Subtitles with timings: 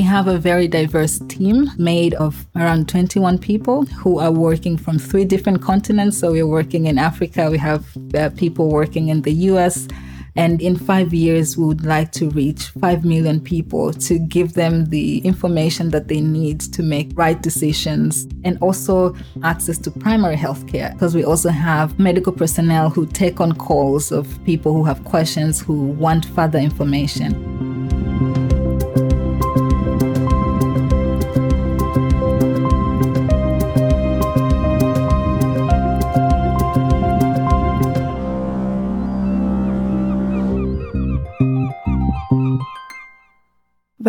[0.00, 4.98] we have a very diverse team made of around 21 people who are working from
[4.98, 6.16] three different continents.
[6.16, 9.88] So we're working in Africa, we have uh, people working in the US.
[10.36, 14.86] And in five years, we would like to reach 5 million people to give them
[14.86, 20.66] the information that they need to make right decisions and also access to primary health
[20.66, 20.92] care.
[20.94, 25.60] Because we also have medical personnel who take on calls of people who have questions,
[25.60, 27.59] who want further information.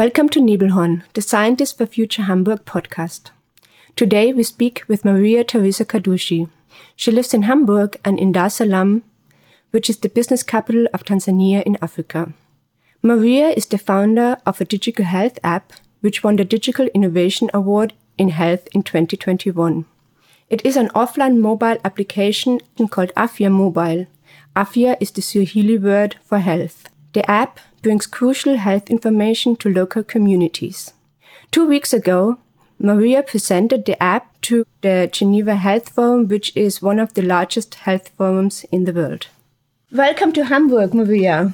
[0.01, 3.29] Welcome to Nebelhorn, the Scientist for Future Hamburg podcast.
[3.95, 6.49] Today we speak with Maria Teresa Kadushi.
[6.95, 9.03] She lives in Hamburg and in Dar es Salaam,
[9.69, 12.33] which is the business capital of Tanzania in Africa.
[13.03, 17.93] Maria is the founder of a digital health app, which won the Digital Innovation Award
[18.17, 19.85] in Health in 2021.
[20.49, 24.07] It is an offline mobile application called Afya Mobile.
[24.55, 26.89] Afya is the Swahili word for health.
[27.13, 30.93] The app brings crucial health information to local communities.
[31.51, 32.37] Two weeks ago,
[32.79, 37.75] Maria presented the app to the Geneva Health Forum, which is one of the largest
[37.75, 39.27] health forums in the world.
[39.91, 41.53] Welcome to Hamburg, Maria.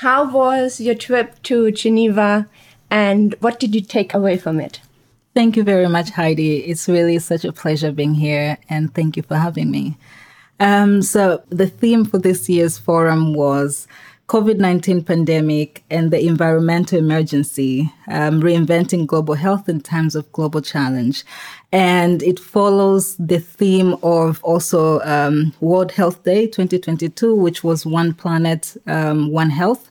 [0.00, 2.48] How was your trip to Geneva
[2.90, 4.80] and what did you take away from it?
[5.34, 6.58] Thank you very much, Heidi.
[6.58, 9.96] It's really such a pleasure being here and thank you for having me.
[10.60, 13.88] Um, so, the theme for this year's forum was
[14.26, 20.62] COVID 19 pandemic and the environmental emergency, um, reinventing global health in times of global
[20.62, 21.24] challenge.
[21.72, 28.14] And it follows the theme of also um, World Health Day 2022, which was One
[28.14, 29.90] Planet, um, One Health.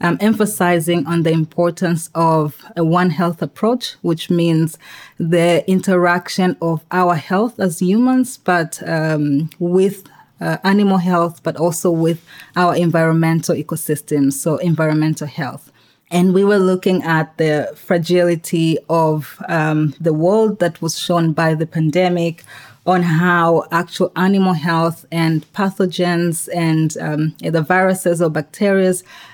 [0.00, 4.76] Um, emphasizing on the importance of a One Health approach, which means
[5.18, 10.02] the interaction of our health as humans, but um, with
[10.40, 12.24] uh, animal health, but also with
[12.56, 15.70] our environmental ecosystems, so environmental health.
[16.10, 21.54] And we were looking at the fragility of um, the world that was shown by
[21.54, 22.44] the pandemic
[22.86, 28.92] on how actual animal health and pathogens and um, the viruses or bacteria,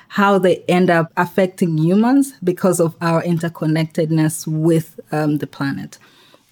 [0.09, 5.99] how they end up affecting humans because of our interconnectedness with um, the planet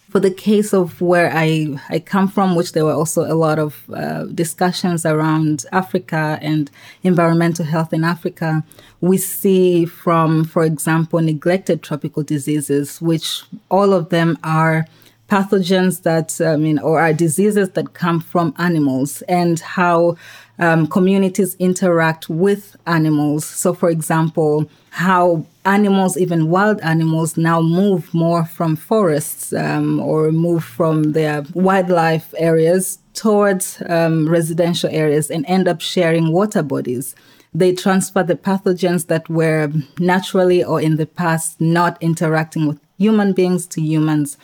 [0.08, 3.58] for the case of where I, I come from, which there were also a lot
[3.58, 6.70] of uh, discussions around Africa and
[7.02, 8.64] environmental health in Africa,
[9.00, 14.86] we see from, for example, neglected tropical diseases, which all of them are
[15.28, 20.16] pathogens that, I mean, or are diseases that come from animals and how
[20.58, 23.44] um, communities interact with animals.
[23.44, 30.32] So, for example, how animals, even wild animals, now move more from forests um, or
[30.32, 37.14] move from their wildlife areas towards um, residential areas and end up sharing water bodies.
[37.54, 43.32] They transfer the pathogens that were naturally or in the past not interacting with human
[43.32, 44.36] beings to humans.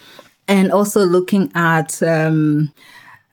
[0.46, 2.72] And also looking at um,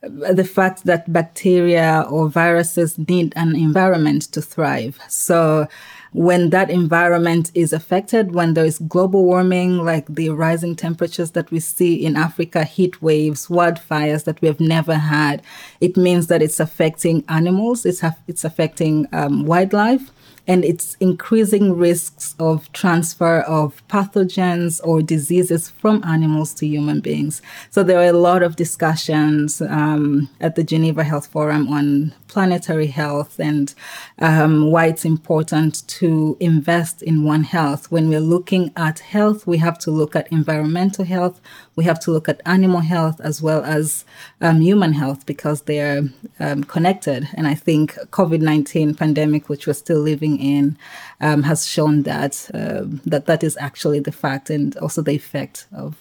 [0.02, 4.98] the fact that bacteria or viruses need an environment to thrive.
[5.08, 5.68] So
[6.12, 11.50] when that environment is affected, when there is global warming, like the rising temperatures that
[11.50, 15.40] we see in Africa, heat waves, wildfires that we have never had,
[15.80, 20.10] it means that it's affecting animals, it's, ha- it's affecting um, wildlife
[20.46, 27.40] and it's increasing risks of transfer of pathogens or diseases from animals to human beings.
[27.70, 32.86] So there are a lot of discussions um, at the Geneva Health Forum on planetary
[32.86, 33.74] health and
[34.18, 37.90] um, why it's important to invest in One Health.
[37.90, 41.42] When we're looking at health, we have to look at environmental health,
[41.76, 44.06] we have to look at animal health as well as
[44.40, 46.02] um, human health because they are
[46.40, 47.28] um, connected.
[47.34, 50.76] And I think COVID-19 pandemic, which we're still living in,
[51.20, 55.66] um, has shown that, uh, that that is actually the fact and also the effect
[55.72, 55.96] of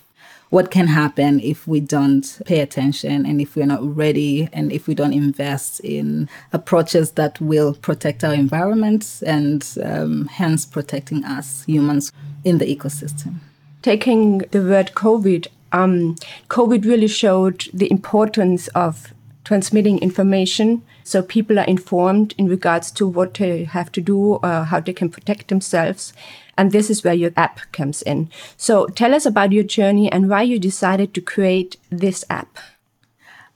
[0.51, 4.85] what can happen if we don't pay attention and if we're not ready and if
[4.85, 11.63] we don't invest in approaches that will protect our environment and um, hence protecting us
[11.63, 12.11] humans
[12.43, 13.35] in the ecosystem.
[13.81, 16.15] Taking the word COVID um,
[16.49, 19.13] COVID really showed the importance of
[19.45, 24.45] transmitting information so people are informed in regards to what they have to do or
[24.45, 26.13] uh, how they can protect themselves.
[26.57, 28.29] And this is where your app comes in.
[28.57, 32.57] So tell us about your journey and why you decided to create this app.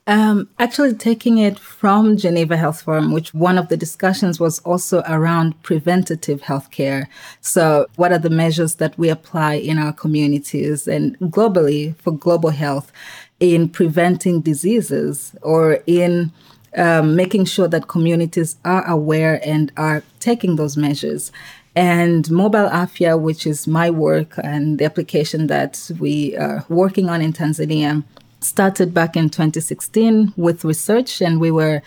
[0.07, 5.01] Um, actually, taking it from Geneva Health Forum, which one of the discussions was also
[5.07, 7.07] around preventative healthcare.
[7.41, 12.51] So, what are the measures that we apply in our communities and globally for global
[12.51, 12.91] health
[13.39, 16.31] in preventing diseases or in
[16.75, 21.31] um, making sure that communities are aware and are taking those measures?
[21.75, 27.21] And Mobile Afya, which is my work and the application that we are working on
[27.21, 28.03] in Tanzania,
[28.39, 31.81] started back in 2016 with research, and we were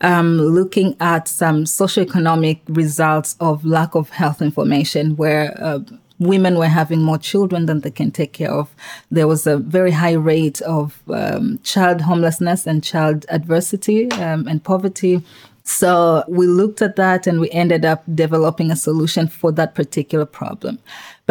[0.00, 5.80] um, looking at some socioeconomic results of lack of health information, where uh,
[6.22, 8.74] women were having more children than they can take care of.
[9.10, 14.62] There was a very high rate of um, child homelessness and child adversity um, and
[14.62, 15.22] poverty.
[15.64, 20.26] So we looked at that and we ended up developing a solution for that particular
[20.26, 20.78] problem.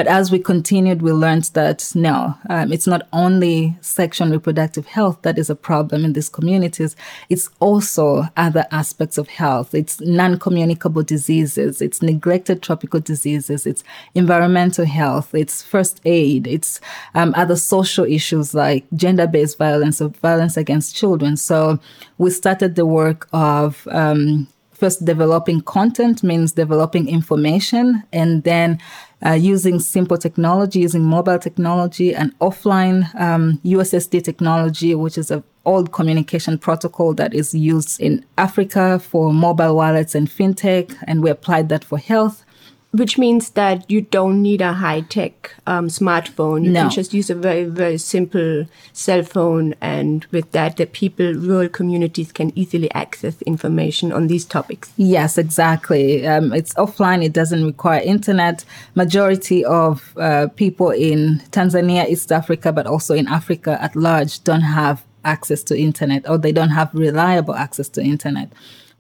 [0.02, 4.88] But as we continued, we learned that no, um, it's not only sexual and reproductive
[4.88, 6.96] health that is a problem in these communities.
[7.30, 9.76] It's also other aspects of health.
[9.76, 11.84] It's non-communicable diseases.
[11.84, 13.68] It's neglected tropical diseases.
[13.68, 13.84] It's
[14.16, 15.36] environmental health.
[15.36, 16.48] It's first aid.
[16.48, 16.82] It's
[17.14, 21.38] um, other social issues like gender-based violence or violence against children.
[21.38, 21.80] So
[22.18, 24.48] we started the work of um,
[24.82, 28.80] first developing content means developing information and then
[29.26, 35.44] uh, using simple technology, using mobile technology and offline um, USSD technology, which is an
[35.66, 40.96] old communication protocol that is used in Africa for mobile wallets and fintech.
[41.04, 42.44] And we applied that for health
[42.92, 46.66] which means that you don't need a high tech um, smartphone.
[46.66, 46.82] You no.
[46.82, 49.76] can just use a very, very simple cell phone.
[49.80, 54.92] And with that, the people, rural communities can easily access information on these topics.
[54.98, 56.28] Yes, exactly.
[56.28, 57.24] Um, it's offline.
[57.24, 58.66] It doesn't require internet.
[58.96, 64.62] Majority of uh, people in Tanzania, East Africa, but also in Africa at large don't
[64.62, 68.52] have access to internet or they don't have reliable access to internet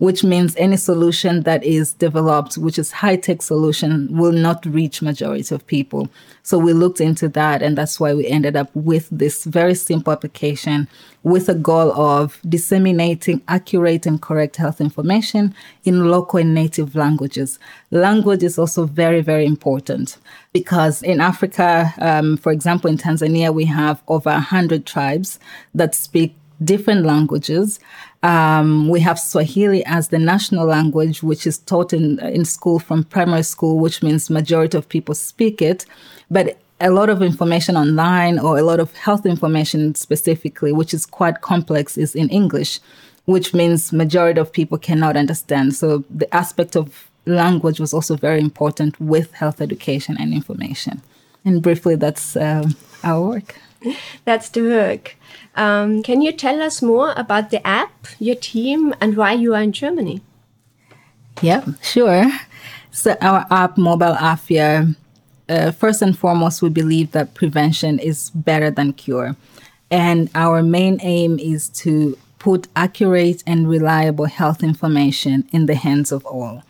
[0.01, 5.00] which means any solution that is developed, which is high tech solution, will not reach
[5.00, 6.09] majority of people.
[6.42, 10.12] So we looked into that, and that's why we ended up with this very simple
[10.12, 10.88] application
[11.21, 15.53] with a goal of disseminating accurate and correct health information
[15.83, 17.59] in local and native languages.
[17.92, 20.18] Language is also very, very important
[20.51, 25.38] because in Africa, um, for example, in Tanzania, we have over 100 tribes
[25.75, 26.33] that speak
[26.63, 27.80] different languages.
[28.23, 33.03] Um, we have Swahili as the national language, which is taught in, in school from
[33.03, 35.85] primary school, which means majority of people speak it.
[36.29, 41.06] But a lot of information online or a lot of health information specifically, which is
[41.06, 42.79] quite complex, is in English,
[43.25, 45.75] which means majority of people cannot understand.
[45.75, 51.01] So the aspect of language was also very important with health education and information.
[51.45, 52.67] And briefly, that's uh,
[53.03, 53.56] our work.
[54.25, 55.15] That's the work.
[55.55, 59.61] Um, can you tell us more about the app, your team, and why you are
[59.61, 60.21] in Germany?
[61.41, 62.25] Yeah, sure.
[62.91, 64.95] So our app, Mobile Afya,
[65.49, 69.35] uh, first and foremost, we believe that prevention is better than cure.
[69.89, 76.11] And our main aim is to put accurate and reliable health information in the hands
[76.11, 76.63] of all.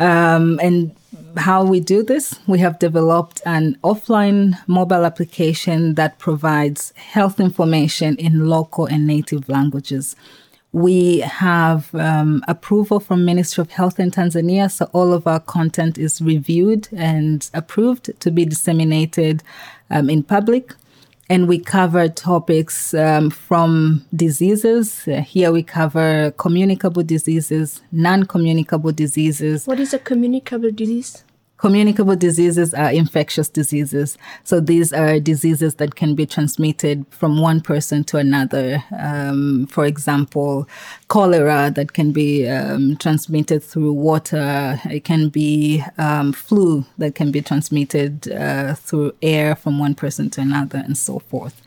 [0.00, 0.96] Um, and
[1.36, 8.16] how we do this, we have developed an offline mobile application that provides health information
[8.16, 10.16] in local and native languages.
[10.72, 15.98] We have um, approval from Ministry of Health in Tanzania, so all of our content
[15.98, 19.42] is reviewed and approved to be disseminated
[19.90, 20.74] um, in public
[21.30, 25.06] and we cover topics um, from diseases.
[25.06, 29.64] Uh, here we cover communicable diseases, non communicable diseases.
[29.64, 31.24] What is a communicable disease?
[31.60, 34.16] Communicable diseases are infectious diseases.
[34.44, 38.82] So these are diseases that can be transmitted from one person to another.
[38.98, 40.66] Um, for example,
[41.08, 44.80] cholera that can be um, transmitted through water.
[44.86, 50.30] It can be um, flu that can be transmitted uh, through air from one person
[50.30, 51.60] to another, and so forth.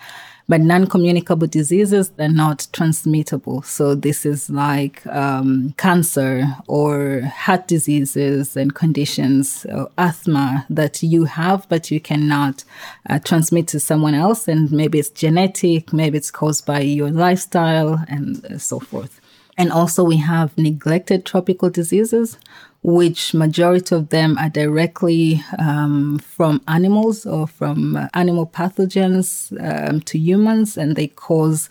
[0.50, 3.62] But non-communicable diseases, they're not transmittable.
[3.62, 11.24] So this is like um, cancer or heart diseases and conditions, or asthma that you
[11.26, 12.66] have, but you cannot
[13.10, 14.48] uh, transmit to someone else.
[14.50, 19.22] And maybe it's genetic, maybe it's caused by your lifestyle and so forth.
[19.58, 22.38] And also we have neglected tropical diseases,
[22.84, 30.02] which majority of them are directly um, from animals or from uh, animal pathogens um,
[30.02, 31.70] to humans, and they cause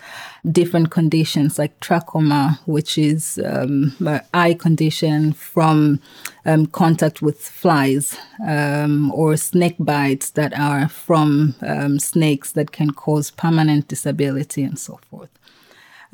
[0.51, 3.95] different conditions like trachoma, which is um,
[4.33, 6.01] eye condition from
[6.47, 8.17] um, contact with flies,
[8.47, 14.79] um, or snake bites that are from um, snakes that can cause permanent disability and
[14.79, 15.31] so forth.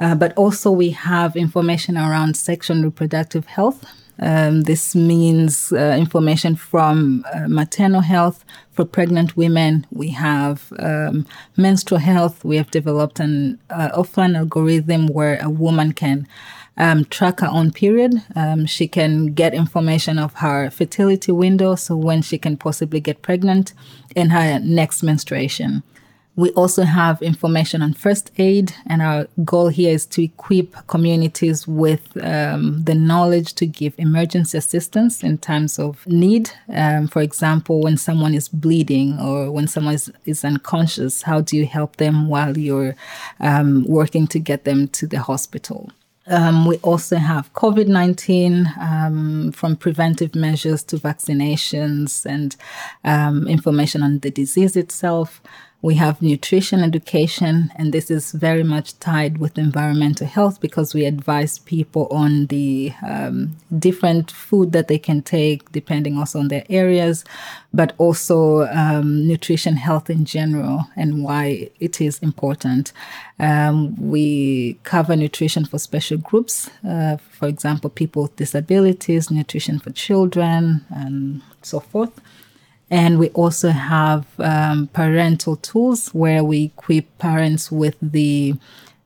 [0.01, 3.85] Uh, but also we have information around sexual and reproductive health.
[4.21, 9.87] Um, this means uh, information from uh, maternal health for pregnant women.
[9.91, 12.45] We have um, menstrual health.
[12.45, 16.27] We have developed an uh, offline algorithm where a woman can
[16.77, 18.23] um, track her own period.
[18.35, 23.23] Um, she can get information of her fertility window, so when she can possibly get
[23.23, 23.73] pregnant,
[24.17, 25.83] and her next menstruation.
[26.39, 31.67] We also have information on first aid, and our goal here is to equip communities
[31.67, 36.53] with um, the knowledge to give emergency assistance in times of need.
[36.73, 41.57] Um, for example, when someone is bleeding or when someone is, is unconscious, how do
[41.57, 42.95] you help them while you're
[43.41, 45.91] um, working to get them to the hospital?
[46.29, 52.55] Um, we also have COVID 19 um, from preventive measures to vaccinations and
[53.03, 55.43] um, information on the disease itself.
[55.81, 61.05] We have nutrition education, and this is very much tied with environmental health because we
[61.05, 66.65] advise people on the um, different food that they can take depending also on their
[66.69, 67.25] areas,
[67.73, 72.93] but also um, nutrition health in general and why it is important.
[73.39, 79.91] Um, we cover nutrition for special groups, uh, for example, people with disabilities, nutrition for
[79.91, 82.21] children, and so forth.
[82.91, 88.55] And we also have um, parental tools where we equip parents with the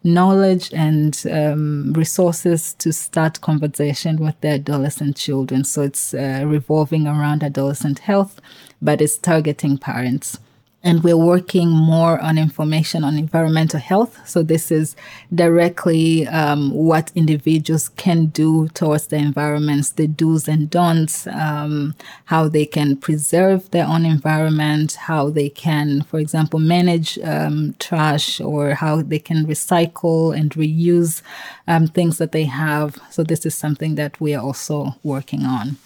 [0.04, 5.64] knowledge and um, resources to start conversation with their adolescent children.
[5.64, 8.40] So it's uh, revolving around adolescent health,
[8.80, 10.38] but it's targeting parents
[10.84, 14.18] and we're working more on information on environmental health.
[14.26, 14.96] So this is
[15.34, 21.94] directly um, what individuals can do towards the environments, the do's and don'ts, um,
[22.26, 28.40] how they can preserve their own environment, how they can, for example, manage um, trash,
[28.40, 31.22] or how they can recycle and reuse
[31.68, 32.98] um, things that they have.
[33.10, 35.76] So this is something that we are also working on.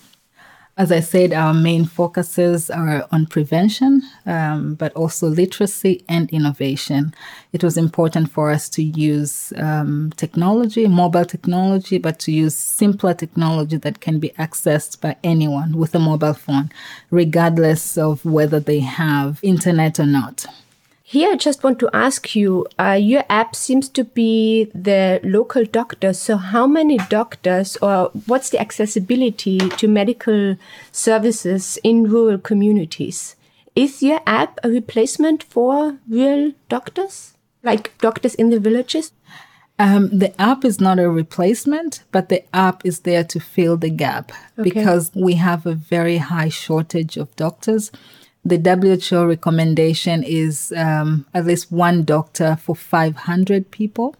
[0.78, 7.14] As I said, our main focuses are on prevention, um, but also literacy and innovation.
[7.54, 13.14] It was important for us to use um, technology, mobile technology, but to use simpler
[13.14, 16.70] technology that can be accessed by anyone with a mobile phone,
[17.10, 20.44] regardless of whether they have internet or not.
[21.08, 25.64] Here, I just want to ask you uh, your app seems to be the local
[25.64, 26.12] doctor.
[26.12, 30.56] So, how many doctors, or what's the accessibility to medical
[30.90, 33.36] services in rural communities?
[33.76, 39.12] Is your app a replacement for real doctors, like doctors in the villages?
[39.78, 43.90] Um, the app is not a replacement, but the app is there to fill the
[43.90, 44.70] gap okay.
[44.70, 47.92] because we have a very high shortage of doctors
[48.46, 54.14] the WHO recommendation is um, at least one doctor for 500 people.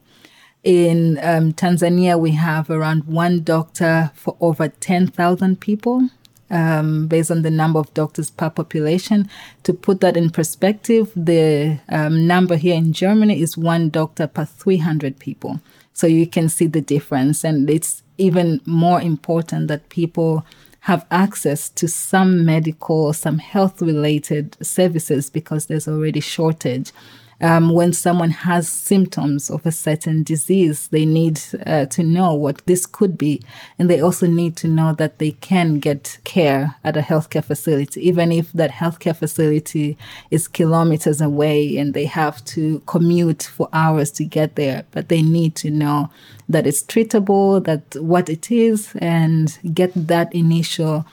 [0.64, 6.11] In um, Tanzania, we have around one doctor for over 10,000 people.
[6.49, 9.28] Um, based on the number of doctors per population.
[9.64, 14.45] To put that in perspective, the um, number here in Germany is one doctor per
[14.45, 15.61] 300 people.
[15.92, 17.42] So you can see the difference.
[17.42, 20.47] And it's even more important that people
[20.87, 26.93] have access to some medical, some health related services because there's already shortage
[27.40, 32.64] um, when someone has symptoms of a certain disease, they need uh, to know what
[32.66, 33.43] this could be.
[33.78, 38.07] And they also need to know that they can get care at a healthcare facility,
[38.09, 39.99] even if that healthcare facility
[40.31, 44.85] is kilometers away and they have to commute for hours to get there.
[44.90, 46.11] But they need to know
[46.49, 51.05] that it's treatable, that what it is, and get that initial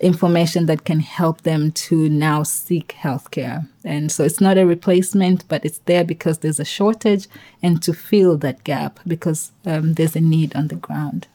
[0.00, 3.68] information that can help them to now seek healthcare.
[3.84, 7.28] And so it's not a replacement, but it's there because there's a shortage
[7.62, 11.28] and to fill that gap because um, there's a need on the ground.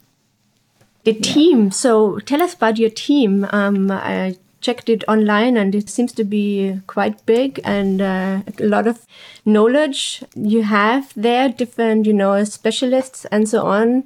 [1.03, 1.21] The yeah.
[1.21, 1.71] team.
[1.71, 3.47] So tell us about your team.
[3.51, 8.63] Um, I checked it online and it seems to be quite big and uh, a
[8.63, 9.05] lot of
[9.45, 14.03] knowledge you have there, different, you know, specialists and so on.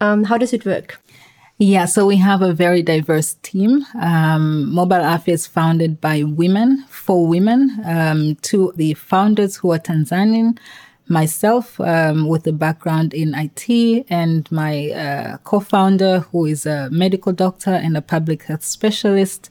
[0.00, 1.00] Um, how does it work?
[1.58, 3.86] Yeah, so we have a very diverse team.
[3.98, 7.80] Um, Mobile Afya is founded by women, for women.
[7.86, 10.58] Um, two the founders who are Tanzanian,
[11.08, 17.32] myself um, with a background in IT, and my uh, co-founder who is a medical
[17.32, 19.48] doctor and a public health specialist.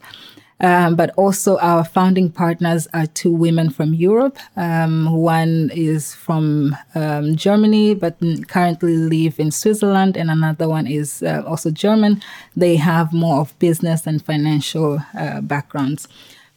[0.58, 4.38] Um, but also our founding partners are two women from Europe.
[4.56, 8.16] Um, one is from um, Germany, but
[8.48, 12.22] currently live in Switzerland, and another one is uh, also German.
[12.56, 16.08] They have more of business and financial uh, backgrounds.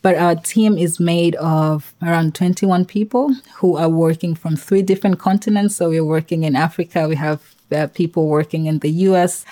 [0.02, 5.20] But our team is made of around 21 people who are working from three different
[5.20, 5.76] continents.
[5.76, 7.42] So we're working in Africa, we have
[7.72, 9.44] uh, people working in the US,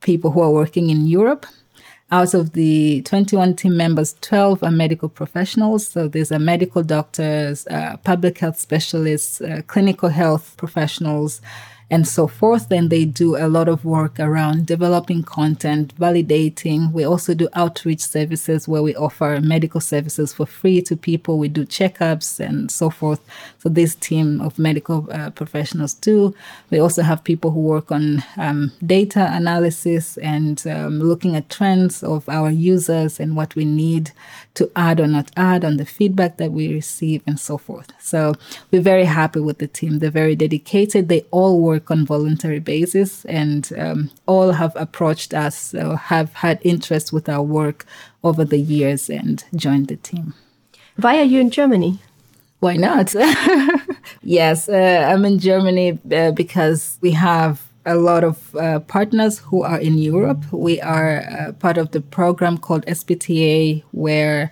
[0.00, 1.44] people who are working in Europe.
[2.12, 5.88] Out of the 21 team members, 12 are medical professionals.
[5.88, 11.40] So these are medical doctors, uh, public health specialists, uh, clinical health professionals,
[11.88, 12.68] and so forth.
[12.68, 16.92] Then they do a lot of work around developing content, validating.
[16.92, 21.38] We also do outreach services where we offer medical services for free to people.
[21.38, 23.20] We do checkups and so forth.
[23.58, 26.34] So this team of medical uh, professionals do.
[26.70, 32.02] We also have people who work on um, data analysis and um, looking at trends
[32.02, 34.10] of our users and what we need
[34.54, 37.92] to add or not add on the feedback that we receive and so forth.
[38.00, 38.34] So
[38.70, 39.98] we're very happy with the team.
[39.98, 41.08] They're very dedicated.
[41.08, 46.58] They all work on voluntary basis and um, all have approached us or have had
[46.62, 47.86] interest with our work
[48.22, 50.34] over the years and joined the team.
[50.96, 51.98] Why are you in Germany?
[52.60, 53.14] Why not?
[54.22, 59.62] yes, uh, I'm in Germany uh, because we have a lot of uh, partners who
[59.62, 60.42] are in Europe.
[60.52, 64.50] We are uh, part of the program called SPTA, where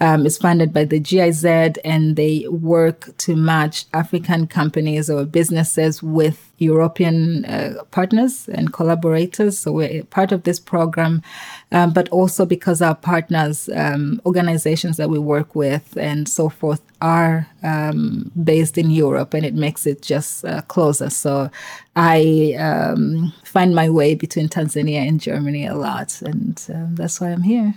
[0.00, 1.44] um, is funded by the GIZ,
[1.84, 9.58] and they work to match African companies or businesses with European uh, partners and collaborators.
[9.58, 11.22] So we're part of this program,
[11.72, 16.82] um, but also because our partners, um, organizations that we work with, and so forth,
[17.00, 21.10] are um, based in Europe, and it makes it just uh, closer.
[21.10, 21.50] So
[21.96, 27.28] I um, find my way between Tanzania and Germany a lot, and um, that's why
[27.30, 27.74] I'm here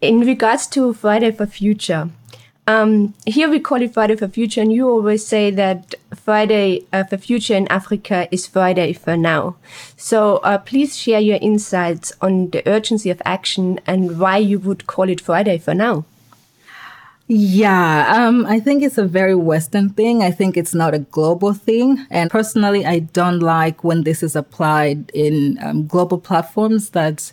[0.00, 2.10] in regards to Friday for Future,
[2.66, 7.04] um, here we call it Friday for Future, and you always say that Friday uh,
[7.04, 9.56] for Future in Africa is Friday for now.
[9.96, 14.86] So uh, please share your insights on the urgency of action and why you would
[14.86, 16.04] call it Friday for now.
[17.32, 20.20] Yeah, um, I think it's a very Western thing.
[20.20, 22.04] I think it's not a global thing.
[22.10, 27.32] And personally, I don't like when this is applied in um, global platforms that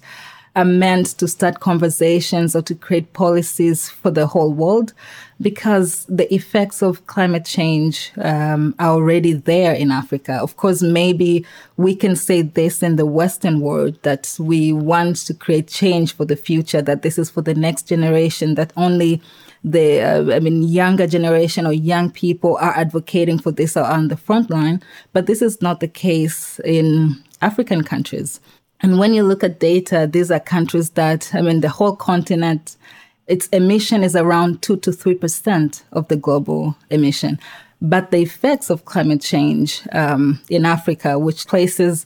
[0.57, 4.91] are meant to start conversations or to create policies for the whole world
[5.39, 10.33] because the effects of climate change um, are already there in Africa.
[10.33, 11.45] Of course, maybe
[11.77, 16.25] we can say this in the Western world that we want to create change for
[16.25, 19.21] the future, that this is for the next generation, that only
[19.63, 24.07] the, uh, I mean, younger generation or young people are advocating for this or on
[24.07, 24.81] the front line.
[25.13, 28.39] But this is not the case in African countries.
[28.81, 32.77] And when you look at data, these are countries that, I mean, the whole continent,
[33.25, 37.39] its emission is around 2 to 3% of the global emission.
[37.81, 42.05] But the effects of climate change um, in Africa, which places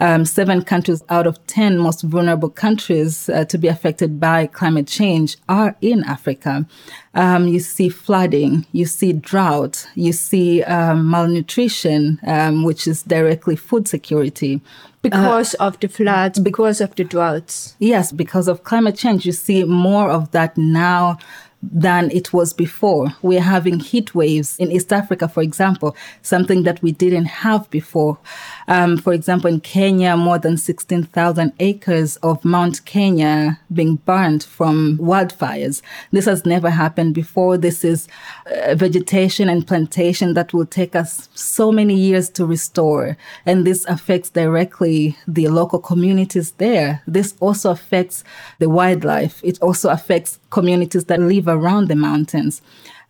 [0.00, 4.86] um, seven countries out of 10 most vulnerable countries uh, to be affected by climate
[4.86, 6.66] change are in Africa.
[7.14, 13.56] Um, you see flooding, you see drought, you see um, malnutrition, um, which is directly
[13.56, 14.62] food security.
[15.02, 17.74] Because uh, of the floods, because of the droughts.
[17.78, 19.24] Yes, because of climate change.
[19.24, 21.18] You see more of that now
[21.62, 23.14] than it was before.
[23.22, 28.18] We're having heat waves in East Africa, for example, something that we didn't have before.
[28.66, 34.96] Um, for example, in Kenya, more than 16,000 acres of Mount Kenya being burned from
[34.98, 35.82] wildfires.
[36.12, 37.58] This has never happened before.
[37.58, 38.08] This is
[38.46, 43.18] uh, vegetation and plantation that will take us so many years to restore.
[43.44, 47.02] And this affects directly the local communities there.
[47.06, 48.24] This also affects
[48.58, 49.40] the wildlife.
[49.44, 52.62] It also affects communities that live around the mountains.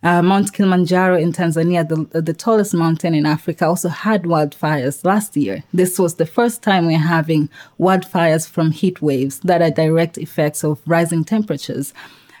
[0.03, 5.37] Uh, Mount Kilimanjaro in Tanzania, the, the tallest mountain in Africa, also had wildfires last
[5.37, 5.63] year.
[5.73, 7.49] This was the first time we're having
[7.79, 11.93] wildfires from heat waves that are direct effects of rising temperatures.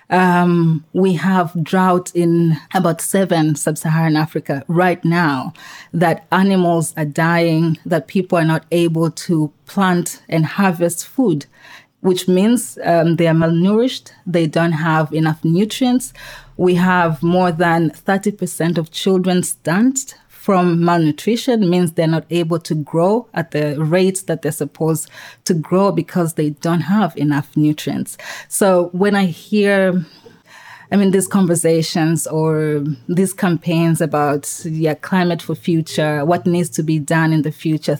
[0.09, 5.53] Um, we have drought in about seven sub-Saharan Africa right now
[5.93, 11.45] that animals are dying, that people are not able to plant and harvest food
[12.01, 16.13] which means um, they are malnourished, they don't have enough nutrients.
[16.57, 22.73] We have more than 30% of children stunted from malnutrition means they're not able to
[22.73, 25.07] grow at the rates that they're supposed
[25.45, 28.17] to grow because they don't have enough nutrients.
[28.47, 30.03] So when I hear
[30.91, 36.83] I mean, these conversations or these campaigns about yeah, climate for future, what needs to
[36.83, 37.99] be done in the future,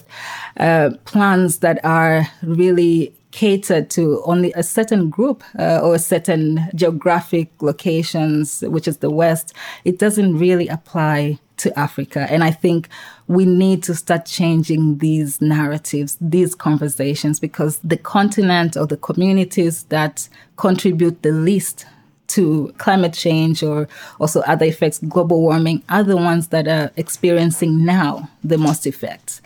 [0.58, 7.50] uh, plans that are really catered to only a certain group uh, or certain geographic
[7.60, 9.52] locations, which is the West,
[9.84, 12.26] it doesn't really apply to Africa.
[12.30, 12.88] And I think
[13.28, 19.84] we need to start changing these narratives, these conversations, because the continent or the communities
[19.84, 21.86] that contribute the least
[22.28, 27.84] to climate change or also other effects, global warming, are the ones that are experiencing
[27.84, 29.41] now the most effects.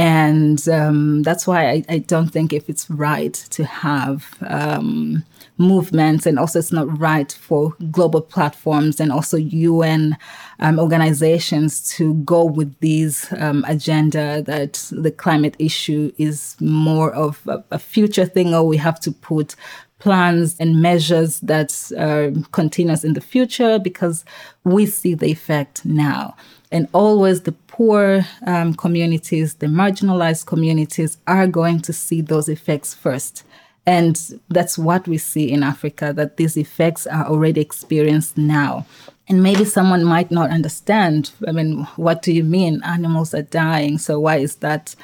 [0.00, 5.26] And um, that's why I, I, don't think if it's right to have um,
[5.58, 10.16] movements, and also it's not right for global platforms and also UN
[10.58, 17.46] um, organizations to go with these um, agenda that the climate issue is more of
[17.46, 19.54] a, a future thing, or we have to put
[19.98, 24.24] plans and measures that are continuous in the future because
[24.64, 26.34] we see the effect now.
[26.72, 32.92] And always the poor um, communities, the marginalized communities are going to see those effects
[32.92, 33.42] first.
[33.86, 38.84] And that's what we see in Africa, that these effects are already experienced now.
[39.30, 41.30] And maybe someone might not understand.
[41.48, 43.96] I mean, what do you mean animals are dying?
[43.96, 44.94] So why is that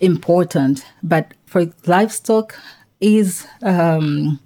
[0.00, 0.84] important?
[1.04, 2.58] But for livestock
[3.00, 4.40] is um,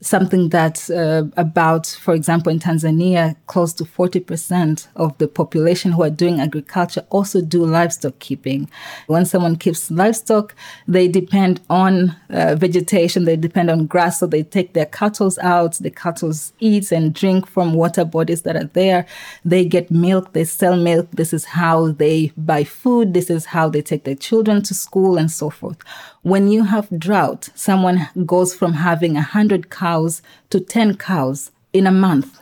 [0.00, 6.02] something that uh, about, for example, in Tanzania, close to 40% of the population who
[6.02, 8.70] are doing agriculture also do livestock keeping.
[9.06, 10.54] When someone keeps livestock,
[10.86, 15.74] they depend on uh, vegetation, they depend on grass, so they take their cattle out,
[15.74, 19.06] the cattle eat and drink from water bodies that are there.
[19.44, 21.10] They get milk, they sell milk.
[21.12, 25.16] This is how they buy food, this is how they take their children to school
[25.16, 25.78] and so forth.
[26.26, 31.92] When you have drought, someone goes from having 100 cows to 10 cows in a
[31.92, 32.40] month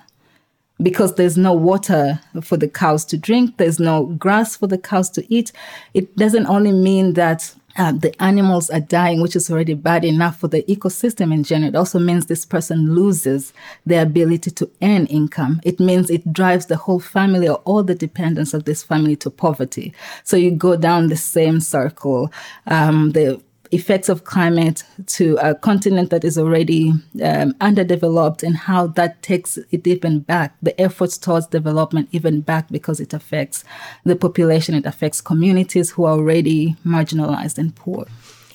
[0.82, 5.10] because there's no water for the cows to drink, there's no grass for the cows
[5.10, 5.52] to eat.
[5.92, 10.38] It doesn't only mean that uh, the animals are dying, which is already bad enough
[10.38, 11.68] for the ecosystem in general.
[11.68, 13.52] It also means this person loses
[13.84, 15.60] the ability to earn income.
[15.62, 19.30] It means it drives the whole family or all the dependents of this family to
[19.30, 19.92] poverty.
[20.22, 22.32] So you go down the same circle.
[22.66, 23.42] Um, the
[23.74, 29.56] effects of climate to a continent that is already um, underdeveloped and how that takes
[29.70, 33.64] it even back, the efforts towards development even back because it affects
[34.04, 38.06] the population, it affects communities who are already marginalized and poor.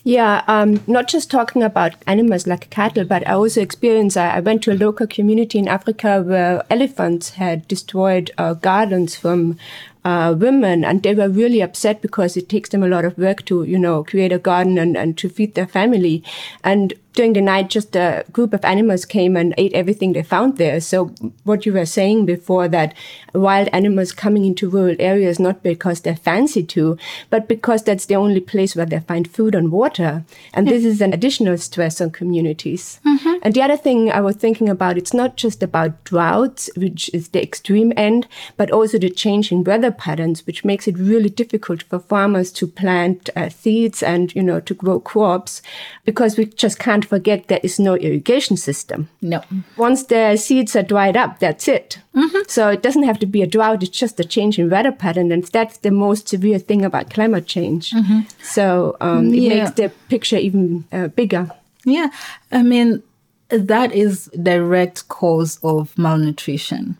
[0.03, 4.39] Yeah, um, not just talking about animals like cattle, but I also experienced, I, I
[4.39, 9.57] went to a local community in Africa where elephants had destroyed uh, gardens from
[10.05, 13.45] uh, women, and they were really upset because it takes them a lot of work
[13.45, 16.23] to, you know, create a garden and, and to feed their family.
[16.63, 20.57] And during the night, just a group of animals came and ate everything they found
[20.57, 20.79] there.
[20.79, 21.07] So
[21.43, 22.93] what you were saying before that
[23.33, 26.97] wild animals coming into rural areas, not because they're fancy to,
[27.29, 30.23] but because that's the only place where they find food and water.
[30.53, 32.99] And this is an additional stress on communities.
[33.05, 33.39] Mm-hmm.
[33.41, 37.29] And the other thing I was thinking about, it's not just about droughts, which is
[37.29, 41.83] the extreme end, but also the change in weather patterns, which makes it really difficult
[41.83, 45.61] for farmers to plant uh, seeds and, you know, to grow crops
[46.05, 49.09] because we just can't forget there is no irrigation system.
[49.21, 49.41] No.
[49.77, 51.99] Once the seeds are dried up, that's it.
[52.15, 52.37] Mm-hmm.
[52.47, 53.83] So it doesn't have to be a drought.
[53.83, 55.31] It's just a change in weather pattern.
[55.31, 57.91] And that's the most severe thing about climate change.
[57.91, 58.21] Mm-hmm.
[58.41, 59.63] So um, it yeah.
[59.63, 61.51] makes the picture even uh, bigger.
[61.85, 62.09] Yeah.
[62.51, 63.03] I mean,
[63.49, 66.97] that is direct cause of malnutrition.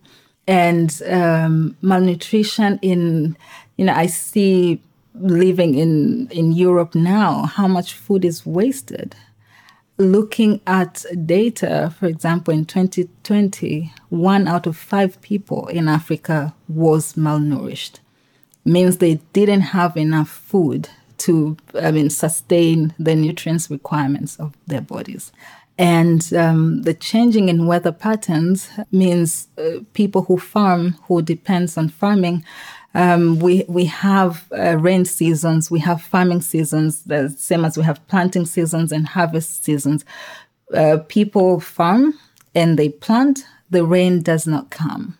[0.47, 3.37] And um, malnutrition in,
[3.77, 4.81] you know, I see
[5.15, 9.15] living in, in Europe now, how much food is wasted
[9.99, 17.13] looking at data, for example, in 2020, one out of five people in Africa was
[17.13, 17.99] malnourished.
[18.65, 24.81] Means they didn't have enough food to, I mean, sustain the nutrients requirements of their
[24.81, 25.31] bodies.
[25.77, 31.87] And um, the changing in weather patterns means uh, people who farm, who depends on
[31.87, 32.43] farming,
[32.93, 37.83] um, we we have uh, rain seasons, we have farming seasons, the same as we
[37.83, 40.03] have planting seasons and harvest seasons.
[40.73, 42.17] Uh, people farm
[42.55, 45.17] and they plant, the rain does not come,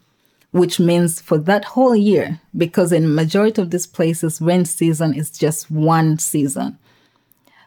[0.52, 5.30] which means for that whole year, because in majority of these places, rain season is
[5.30, 6.78] just one season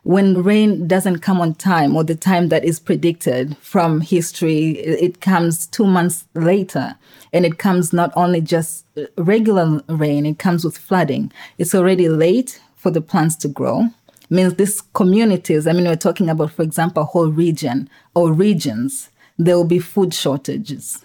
[0.05, 5.21] when rain doesn't come on time or the time that is predicted from history, it
[5.21, 6.97] comes two months later.
[7.33, 8.85] And it comes not only just
[9.17, 11.33] regular rain, it comes with flooding.
[11.57, 13.91] It's already late for the plants to grow.
[14.29, 19.09] means these communities, I mean, we're talking about, for example, a whole region or regions,
[19.39, 21.05] there will be food shortages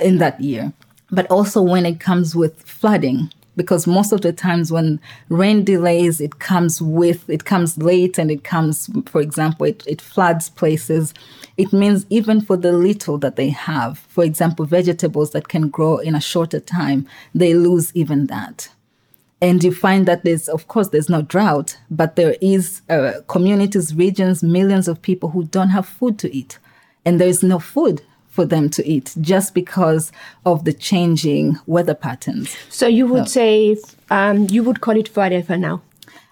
[0.00, 0.72] in that year.
[1.10, 6.20] But also when it comes with flooding, because most of the times when rain delays,
[6.20, 11.14] it comes with, it comes late and it comes, for example, it, it floods places.
[11.56, 15.98] It means even for the little that they have, for example, vegetables that can grow
[15.98, 18.70] in a shorter time, they lose even that.
[19.40, 23.94] And you find that there's, of course, there's no drought, but there is uh, communities,
[23.94, 26.58] regions, millions of people who don't have food to eat.
[27.04, 28.00] And there is no food
[28.34, 30.10] for them to eat just because
[30.44, 32.56] of the changing weather patterns.
[32.68, 33.76] So you would say
[34.10, 35.82] um, you would call it Friday for now.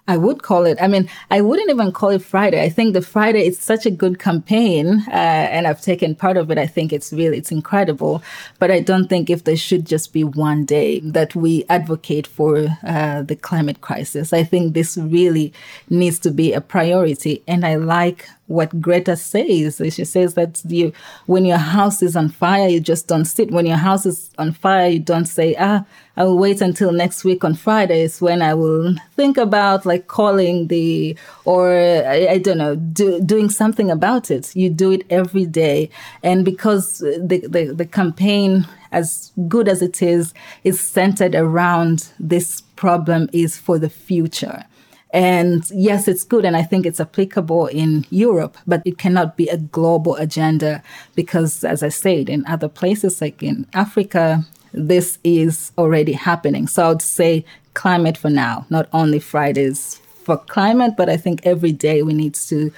[0.05, 0.77] I would call it.
[0.81, 2.61] I mean, I wouldn't even call it Friday.
[2.61, 5.11] I think the Friday is such a good campaign, uh,
[5.55, 6.57] and I've taken part of it.
[6.57, 8.21] I think it's really it's incredible.
[8.59, 12.67] But I don't think if there should just be one day that we advocate for
[12.85, 14.33] uh, the climate crisis.
[14.33, 15.53] I think this really
[15.89, 19.81] needs to be a priority, and I like what Greta says.
[19.93, 20.91] She says that you,
[21.25, 23.51] when your house is on fire, you just don't sit.
[23.51, 25.85] When your house is on fire, you don't say, ah,
[26.17, 30.67] I will wait until next week on Fridays when I will think about like calling
[30.67, 34.55] the, or I, I don't know, do, doing something about it.
[34.55, 35.89] You do it every day.
[36.21, 42.61] And because the, the, the campaign, as good as it is, is centered around this
[42.75, 44.65] problem is for the future.
[45.13, 46.43] And yes, it's good.
[46.43, 50.81] And I think it's applicable in Europe, but it cannot be a global agenda
[51.13, 56.67] because, as I said, in other places like in Africa, this is already happening.
[56.67, 57.45] So I would say
[57.75, 62.33] climate for now, not only Fridays for climate, but I think every day we need
[62.35, 62.71] to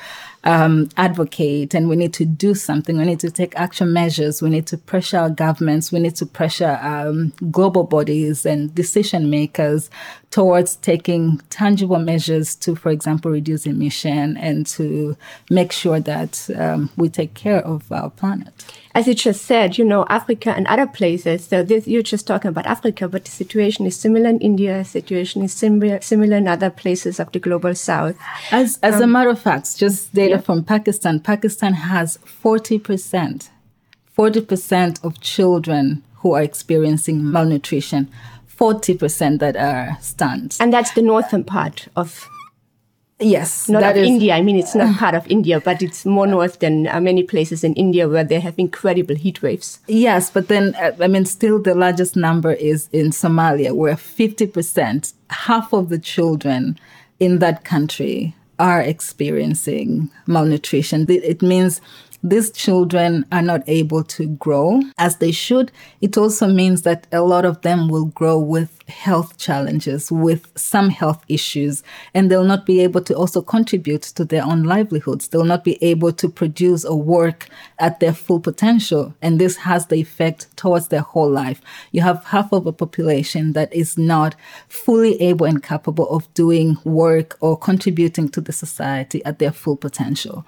[0.45, 2.98] um, advocate and we need to do something.
[2.98, 4.41] We need to take action measures.
[4.41, 5.91] We need to pressure our governments.
[5.91, 9.89] We need to pressure um, global bodies and decision makers
[10.36, 15.15] towards taking tangible measures to, for example, reduce emission and to
[15.50, 19.84] make sure that um, we take care of our planet as you just said, you
[19.84, 21.45] know, Africa and other places.
[21.48, 24.78] So this, you're just talking about Africa, but the situation is similar in India.
[24.78, 28.15] The situation is similar, similar in other places of the global south.
[28.52, 30.39] As, as um, a matter of fact, just data yeah.
[30.39, 33.50] from Pakistan, Pakistan has 40%,
[34.17, 38.10] 40% of children who are experiencing malnutrition,
[38.58, 40.58] 40% that are stunned.
[40.60, 42.30] And that's the northern part of
[43.20, 44.36] Yes, not of is, India.
[44.36, 47.63] I mean, it's not part of India, but it's more north than uh, many places
[47.63, 49.80] in India where they have incredible heat waves.
[49.88, 54.46] Yes, but then uh, I mean, still the largest number is in Somalia, where fifty
[54.48, 56.78] percent, half of the children
[57.18, 61.06] in that country are experiencing malnutrition.
[61.10, 61.80] It means
[62.25, 65.71] these children are not able to grow as they should.
[66.01, 70.89] It also means that a lot of them will grow with health challenges, with some
[70.89, 71.83] health issues,
[72.15, 75.27] and they'll not be able to also contribute to their own livelihoods.
[75.27, 79.13] They'll not be able to produce or work at their full potential.
[79.21, 81.61] And this has the effect towards their whole life.
[81.91, 84.35] You have half of a population that is not
[84.67, 89.77] fully able and capable of doing work or contributing to the society at their full
[89.77, 90.43] potential.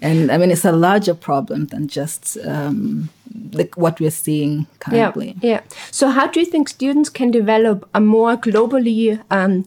[0.00, 5.36] And I mean, it's a larger problem than just um, the, what we're seeing currently.
[5.40, 5.60] Yeah, yeah.
[5.90, 9.64] So, how do you think students can develop a more globally, um,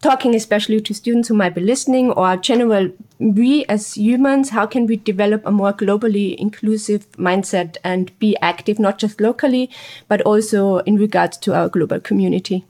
[0.00, 4.86] talking especially to students who might be listening, or general, we as humans, how can
[4.86, 9.68] we develop a more globally inclusive mindset and be active, not just locally,
[10.08, 12.64] but also in regards to our global community?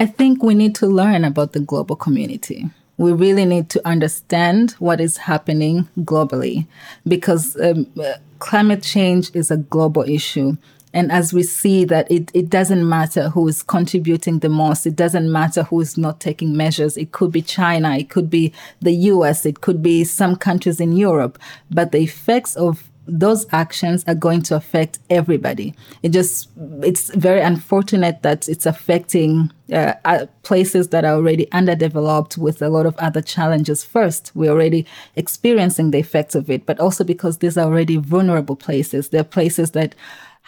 [0.00, 4.72] I think we need to learn about the global community we really need to understand
[4.72, 6.66] what is happening globally
[7.06, 10.56] because um, uh, climate change is a global issue.
[10.92, 14.96] And as we see that it, it doesn't matter who is contributing the most, it
[14.96, 16.96] doesn't matter who is not taking measures.
[16.96, 20.92] It could be China, it could be the US, it could be some countries in
[20.92, 21.38] Europe,
[21.70, 25.74] but the effects of those actions are going to affect everybody.
[26.02, 26.50] It just,
[26.82, 32.68] it's very unfortunate that it's affecting uh, uh, places that are already underdeveloped with a
[32.68, 34.30] lot of other challenges first.
[34.34, 39.08] We're already experiencing the effects of it, but also because these are already vulnerable places.
[39.08, 39.94] They're places that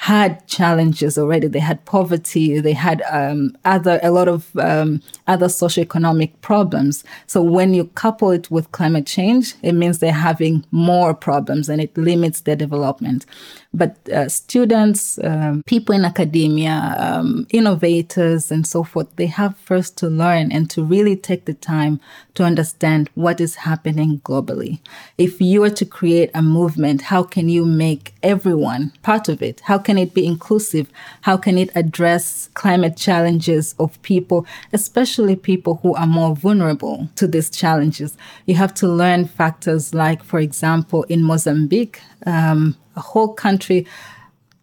[0.01, 1.47] had challenges already.
[1.47, 2.59] They had poverty.
[2.59, 7.05] They had um, other a lot of um, other socioeconomic problems.
[7.27, 11.83] So when you couple it with climate change, it means they're having more problems, and
[11.83, 13.27] it limits their development.
[13.75, 19.99] But uh, students, um, people in academia, um, innovators, and so forth, they have first
[19.99, 22.01] to learn and to really take the time
[22.35, 24.81] to understand what is happening globally.
[25.19, 29.61] If you were to create a movement, how can you make everyone part of it?
[29.61, 30.91] How can it be inclusive?
[31.23, 37.27] How can it address climate challenges of people, especially people who are more vulnerable to
[37.27, 38.17] these challenges?
[38.47, 43.87] You have to learn factors like, for example, in Mozambique, um, a whole country,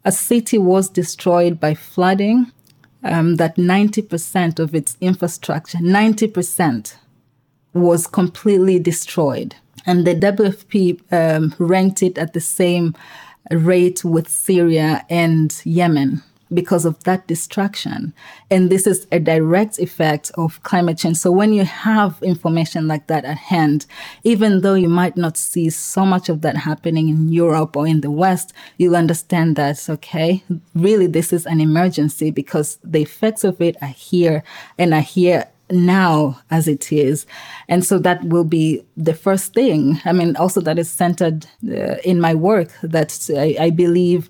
[0.05, 2.51] a city was destroyed by flooding,
[3.03, 6.95] um, that 90% of its infrastructure, 90%
[7.73, 9.55] was completely destroyed.
[9.85, 12.95] And the WFP um, ranked it at the same
[13.51, 16.23] rate with Syria and Yemen.
[16.53, 18.13] because of that distraction.
[18.49, 21.17] And this is a direct effect of climate change.
[21.17, 23.85] So when you have information like that at hand,
[24.23, 28.01] even though you might not see so much of that happening in Europe or in
[28.01, 33.59] the West, you'll understand that, okay, really this is an emergency because the effects of
[33.61, 34.43] it are here
[34.77, 37.25] and are here now as it is.
[37.67, 39.99] And so that will be the first thing.
[40.05, 44.29] I mean, also that is centered uh, in my work that I, I believe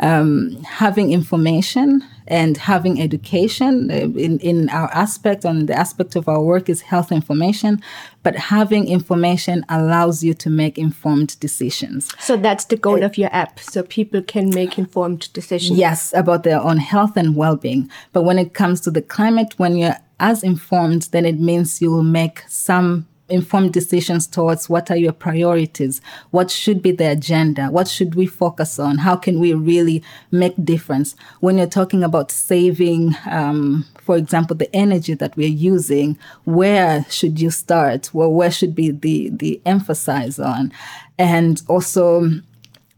[0.00, 6.28] um, having information and having education uh, in, in our aspect on the aspect of
[6.28, 7.82] our work is health information
[8.22, 13.18] but having information allows you to make informed decisions so that's the goal uh, of
[13.18, 17.90] your app so people can make informed decisions yes about their own health and well-being
[18.12, 21.90] but when it comes to the climate when you're as informed then it means you
[21.90, 26.00] will make some informed decisions towards what are your priorities
[26.30, 30.54] what should be the agenda what should we focus on how can we really make
[30.64, 31.14] difference.
[31.40, 37.40] When you're talking about saving um, for example the energy that we're using where should
[37.40, 38.12] you start?
[38.12, 40.72] Well where should be the the emphasis on?
[41.18, 42.30] And also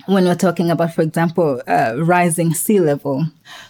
[0.07, 3.27] when we're talking about, for example, uh, rising sea level,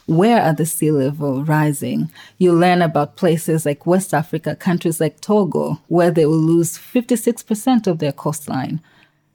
[0.06, 2.10] where are the sea level rising?
[2.38, 7.86] You learn about places like West Africa, countries like Togo, where they will lose 56%
[7.86, 8.80] of their coastline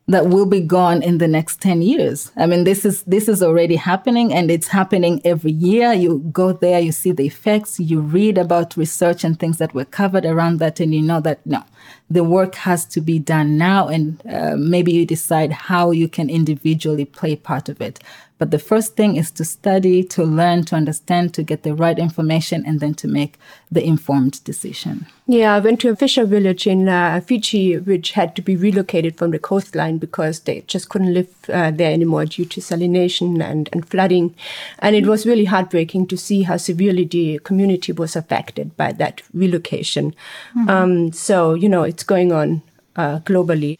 [0.07, 2.31] that will be gone in the next 10 years.
[2.37, 5.93] I mean, this is, this is already happening and it's happening every year.
[5.93, 9.85] You go there, you see the effects, you read about research and things that were
[9.85, 11.63] covered around that, and you know that no,
[12.07, 13.87] the work has to be done now.
[13.87, 17.99] And uh, maybe you decide how you can individually play part of it.
[18.37, 21.97] But the first thing is to study, to learn, to understand, to get the right
[21.97, 23.39] information, and then to make
[23.71, 25.07] the informed decision.
[25.25, 29.17] Yeah, I went to a fisher village in uh, Fiji, which had to be relocated
[29.17, 33.69] from the coastline because they just couldn't live uh, there anymore due to salination and,
[33.71, 34.35] and flooding.
[34.79, 39.21] And it was really heartbreaking to see how severely the community was affected by that
[39.33, 40.13] relocation.
[40.57, 40.69] Mm-hmm.
[40.69, 42.61] Um, so, you know, it's going on
[42.97, 43.77] uh, globally.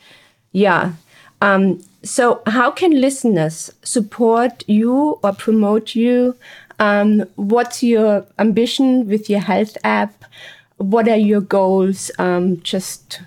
[0.52, 0.94] Yeah.
[1.46, 6.36] Um, so, how can listeners support you or promote you?
[6.80, 10.26] Um, what's your ambition with your health app?
[10.78, 12.10] What are your goals?
[12.18, 13.22] Um, just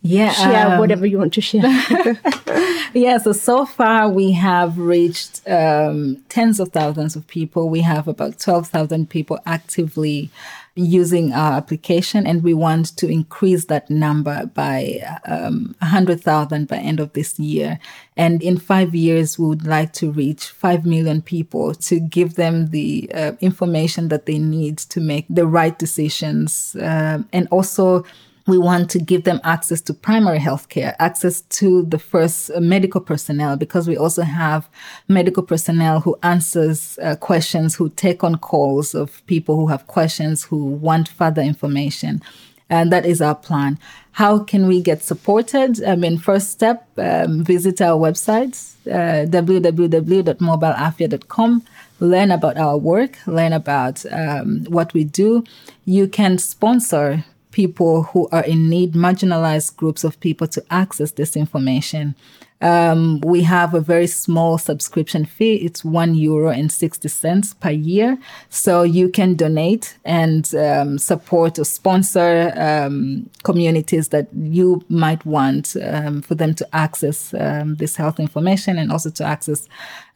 [0.00, 1.62] yeah, share um, whatever you want to share.
[2.94, 7.68] yeah, so so far we have reached um, tens of thousands of people.
[7.68, 10.30] We have about twelve thousand people actively
[10.78, 17.00] using our application and we want to increase that number by um, 100,000 by end
[17.00, 17.78] of this year.
[18.16, 22.70] And in five years, we would like to reach 5 million people to give them
[22.70, 28.04] the uh, information that they need to make the right decisions um, and also
[28.48, 32.60] we want to give them access to primary health care, access to the first uh,
[32.60, 34.68] medical personnel, because we also have
[35.06, 40.44] medical personnel who answers uh, questions, who take on calls of people who have questions,
[40.44, 42.22] who want further information.
[42.70, 43.78] And that is our plan.
[44.12, 45.82] How can we get supported?
[45.84, 51.62] I mean, first step, um, visit our website, uh, www.mobileafia.com
[52.00, 55.44] learn about our work, learn about um, what we do.
[55.84, 61.36] You can sponsor people who are in need, marginalized groups of people to access this
[61.36, 62.14] information.
[62.60, 65.56] Um, we have a very small subscription fee.
[65.56, 68.18] It's one euro and 60 cents per year.
[68.48, 75.76] So you can donate and um, support or sponsor um, communities that you might want
[75.82, 79.68] um, for them to access um, this health information and also to access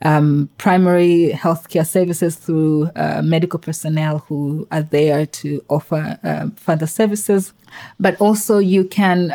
[0.05, 6.87] um, primary healthcare services through uh, medical personnel who are there to offer uh, further
[6.87, 7.52] services.
[8.00, 9.31] But also you can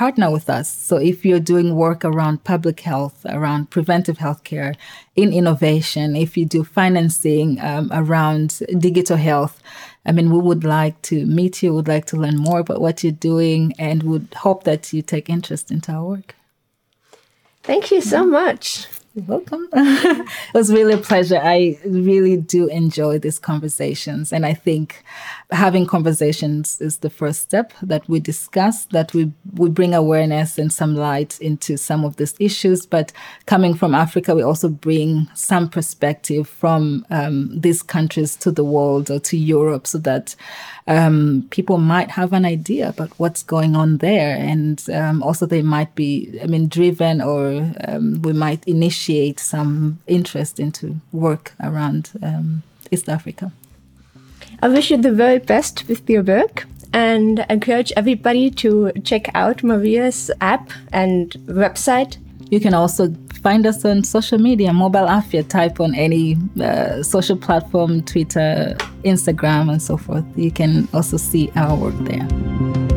[0.00, 0.66] partner with us.
[0.66, 4.74] So if you're doing work around public health, around preventive healthcare,
[5.14, 9.60] in innovation, if you do financing um, around digital health,
[10.06, 13.04] I mean, we would like to meet you, would like to learn more about what
[13.04, 16.34] you're doing, and would hope that you take interest into our work.
[17.62, 18.86] Thank you so much.
[19.16, 19.68] Welcome.
[19.72, 21.40] it was really a pleasure.
[21.42, 24.32] I really do enjoy these conversations.
[24.32, 25.02] And I think
[25.50, 30.72] having conversations is the first step that we discuss, that we, we bring awareness and
[30.72, 32.86] some light into some of these issues.
[32.86, 33.12] But
[33.46, 39.10] coming from Africa, we also bring some perspective from um, these countries to the world
[39.10, 40.36] or to Europe so that
[40.90, 44.36] um, people might have an idea about what's going on there.
[44.36, 50.00] And um, also they might be, I mean, driven or um, we might initiate some
[50.08, 53.52] interest into work around um, East Africa.
[54.60, 59.62] I wish you the very best with your work and encourage everybody to check out
[59.62, 62.16] Maria's app and website
[62.50, 65.46] You can also find us on social media, Mobile Afia.
[65.48, 70.24] Type on any uh, social platform, Twitter, Instagram, and so forth.
[70.36, 72.89] You can also see our work there.